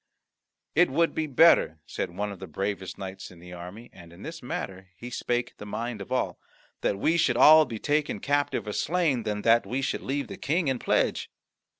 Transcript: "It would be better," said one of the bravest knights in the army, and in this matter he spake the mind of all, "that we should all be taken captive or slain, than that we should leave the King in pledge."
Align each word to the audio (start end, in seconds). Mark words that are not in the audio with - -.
"It 0.73 0.89
would 0.89 1.13
be 1.13 1.27
better," 1.27 1.77
said 1.85 2.09
one 2.09 2.31
of 2.31 2.39
the 2.39 2.47
bravest 2.47 2.97
knights 2.97 3.29
in 3.29 3.37
the 3.37 3.53
army, 3.53 3.91
and 3.93 4.11
in 4.11 4.23
this 4.23 4.41
matter 4.41 4.89
he 4.97 5.11
spake 5.11 5.55
the 5.57 5.65
mind 5.67 6.01
of 6.01 6.11
all, 6.11 6.39
"that 6.81 6.97
we 6.97 7.17
should 7.17 7.37
all 7.37 7.65
be 7.65 7.77
taken 7.77 8.19
captive 8.19 8.65
or 8.65 8.73
slain, 8.73 9.21
than 9.21 9.43
that 9.43 9.63
we 9.67 9.83
should 9.83 10.01
leave 10.01 10.27
the 10.27 10.37
King 10.37 10.69
in 10.69 10.79
pledge." 10.79 11.29